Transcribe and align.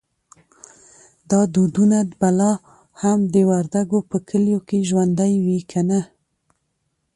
دا 1.29 1.41
دودونه 1.53 1.97
به 2.19 2.29
لا 2.39 2.51
هم 3.01 3.19
د 3.33 3.35
وردګو 3.49 3.99
په 4.09 4.17
کلیو 4.29 4.59
کې 4.67 4.77
ژوندی 4.89 5.33
وي 5.43 5.59
که 5.71 5.81
نه؟ 5.89 6.01